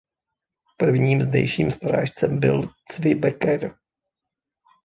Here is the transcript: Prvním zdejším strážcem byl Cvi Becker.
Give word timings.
Prvním 0.77 1.21
zdejším 1.21 1.71
strážcem 1.71 2.39
byl 2.39 2.69
Cvi 2.91 3.15
Becker. 3.15 3.75